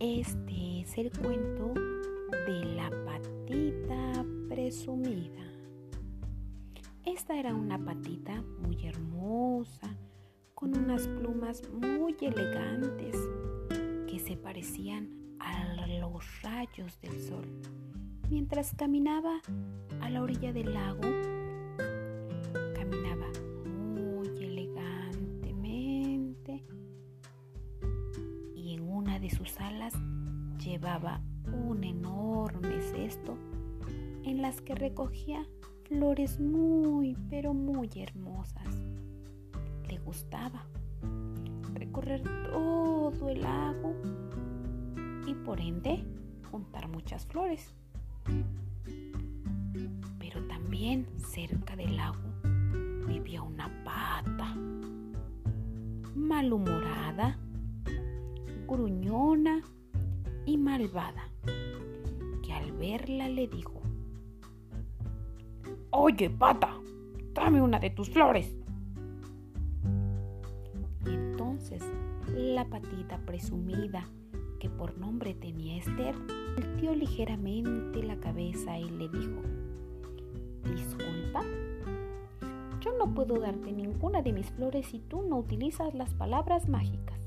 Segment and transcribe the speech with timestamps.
[0.00, 1.72] Este es el cuento
[2.46, 5.44] de la patita presumida.
[7.04, 9.96] Esta era una patita muy hermosa,
[10.54, 13.16] con unas plumas muy elegantes
[14.08, 17.46] que se parecían a los rayos del sol.
[18.30, 19.40] Mientras caminaba
[20.00, 21.02] a la orilla del lago,
[29.24, 29.94] de sus alas
[30.62, 33.38] llevaba un enorme cesto
[34.22, 35.48] en las que recogía
[35.88, 38.68] flores muy, pero muy hermosas.
[39.88, 40.66] Le gustaba
[41.72, 43.94] recorrer todo el lago
[45.26, 46.04] y por ende
[46.50, 47.74] juntar muchas flores.
[50.18, 52.28] Pero también cerca del lago
[53.08, 54.54] vivía una pata
[56.14, 57.38] malhumorada,
[58.66, 59.62] gruñona
[60.46, 61.28] y malvada,
[62.42, 63.82] que al verla le dijo,
[65.90, 66.76] Oye, pata,
[67.32, 68.56] dame una de tus flores.
[71.06, 71.82] Y entonces
[72.34, 74.08] la patita presumida,
[74.58, 76.14] que por nombre tenía Esther,
[76.56, 79.42] volteó ligeramente la cabeza y le dijo,
[80.74, 81.42] Disculpa,
[82.80, 87.20] yo no puedo darte ninguna de mis flores si tú no utilizas las palabras mágicas.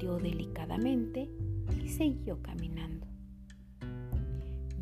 [0.00, 1.28] Delicadamente
[1.78, 3.06] y siguió caminando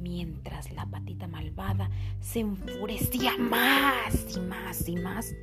[0.01, 5.35] mientras la patita malvada se enfurecía más y más y más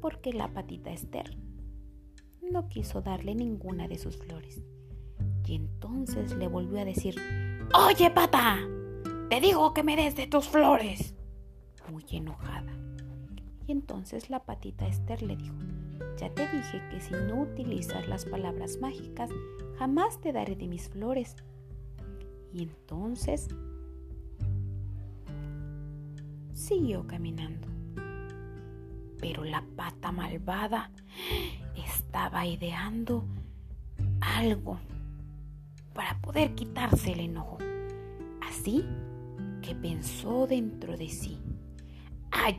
[0.00, 1.36] porque la patita Esther
[2.52, 4.62] no quiso darle ninguna de sus flores.
[5.46, 7.16] Y entonces le volvió a decir,
[7.74, 8.58] Oye, pata,
[9.30, 11.14] te digo que me des de tus flores.
[11.90, 12.72] Muy enojada.
[13.66, 15.54] Y entonces la patita Esther le dijo,
[16.18, 19.30] ya te dije que si no utilizas las palabras mágicas,
[19.78, 21.36] jamás te daré de mis flores.
[22.52, 23.48] Y entonces
[26.52, 27.68] siguió caminando.
[29.20, 30.90] Pero la pata malvada
[31.76, 33.24] estaba ideando
[34.20, 34.78] algo
[35.94, 37.58] para poder quitarse el enojo.
[38.48, 38.84] Así
[39.62, 41.38] que pensó dentro de sí.
[42.30, 42.52] Ah.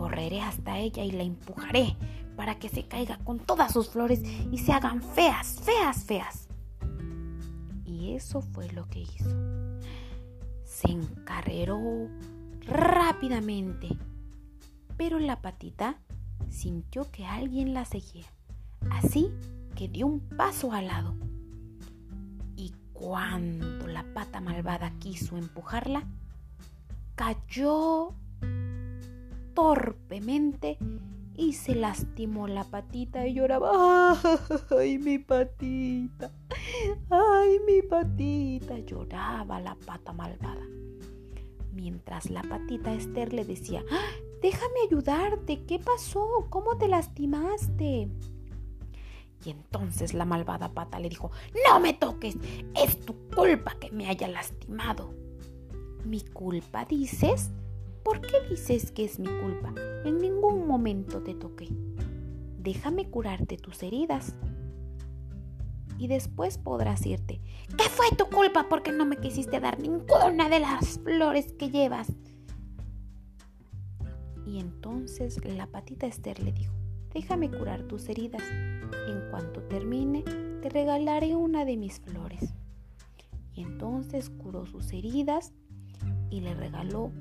[0.00, 1.94] Correré hasta ella y la empujaré
[2.34, 6.48] para que se caiga con todas sus flores y se hagan feas, feas, feas.
[7.84, 9.28] Y eso fue lo que hizo.
[10.64, 12.08] Se encarreró
[12.66, 13.90] rápidamente,
[14.96, 15.98] pero la patita
[16.48, 18.32] sintió que alguien la seguía,
[18.90, 19.30] así
[19.76, 21.14] que dio un paso al lado.
[22.56, 26.04] Y cuando la pata malvada quiso empujarla,
[27.16, 28.14] cayó
[31.36, 34.18] y se lastimó la patita y lloraba.
[34.78, 36.32] ¡Ay, mi patita!
[37.10, 38.78] ¡Ay, mi patita!
[38.78, 40.66] Lloraba la pata malvada
[41.72, 44.10] mientras la patita Esther le decía, ¡Ah!
[44.42, 46.46] déjame ayudarte, ¿qué pasó?
[46.50, 48.08] ¿Cómo te lastimaste?
[49.44, 51.30] Y entonces la malvada pata le dijo,
[51.66, 52.36] no me toques,
[52.76, 55.14] es tu culpa que me haya lastimado.
[56.04, 57.50] ¿Mi culpa dices?
[58.04, 59.74] ¿Por qué dices que es mi culpa?
[60.04, 61.68] En ningún momento te toqué.
[62.58, 64.34] Déjame curarte tus heridas
[65.98, 67.40] y después podrás irte.
[67.76, 72.12] ¿Qué fue tu culpa porque no me quisiste dar ninguna de las flores que llevas?
[74.46, 76.72] Y entonces la patita Esther le dijo,
[77.12, 78.42] déjame curar tus heridas.
[79.08, 80.22] En cuanto termine,
[80.62, 82.54] te regalaré una de mis flores.
[83.54, 85.52] Y entonces curó sus heridas
[86.30, 87.12] y le regaló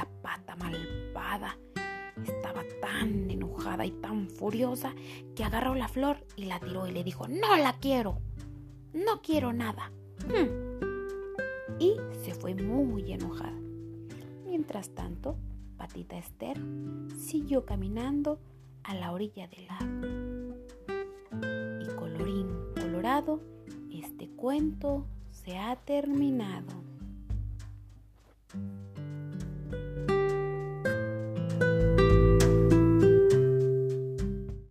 [0.00, 1.58] la pata malvada
[2.24, 4.94] estaba tan enojada y tan furiosa
[5.36, 8.18] que agarró la flor y la tiró y le dijo, no la quiero,
[8.94, 9.92] no quiero nada.
[11.78, 13.58] Y se fue muy enojada.
[14.46, 15.36] Mientras tanto,
[15.76, 16.58] Patita Esther
[17.18, 18.40] siguió caminando
[18.84, 20.56] a la orilla del lago.
[21.82, 23.42] Y colorín colorado,
[23.92, 26.80] este cuento se ha terminado.